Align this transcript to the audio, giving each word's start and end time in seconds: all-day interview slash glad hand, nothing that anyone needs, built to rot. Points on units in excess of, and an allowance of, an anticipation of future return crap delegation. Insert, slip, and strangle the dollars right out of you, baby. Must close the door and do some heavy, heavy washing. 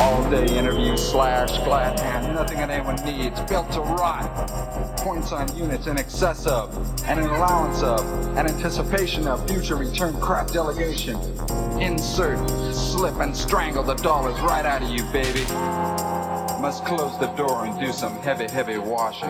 all-day 0.00 0.56
interview 0.56 0.96
slash 0.96 1.58
glad 1.58 2.00
hand, 2.00 2.34
nothing 2.34 2.56
that 2.56 2.70
anyone 2.70 2.96
needs, 3.04 3.38
built 3.42 3.70
to 3.70 3.80
rot. 3.80 4.48
Points 4.98 5.30
on 5.30 5.54
units 5.54 5.86
in 5.86 5.98
excess 5.98 6.46
of, 6.46 6.74
and 7.04 7.20
an 7.20 7.26
allowance 7.26 7.82
of, 7.82 8.00
an 8.38 8.46
anticipation 8.46 9.28
of 9.28 9.46
future 9.46 9.76
return 9.76 10.18
crap 10.18 10.48
delegation. 10.48 11.16
Insert, 11.78 12.48
slip, 12.74 13.14
and 13.20 13.36
strangle 13.36 13.82
the 13.82 13.94
dollars 13.96 14.40
right 14.40 14.64
out 14.64 14.82
of 14.82 14.88
you, 14.88 15.04
baby. 15.12 15.44
Must 16.62 16.84
close 16.86 17.18
the 17.18 17.28
door 17.36 17.66
and 17.66 17.78
do 17.78 17.92
some 17.92 18.16
heavy, 18.20 18.48
heavy 18.50 18.78
washing. 18.78 19.28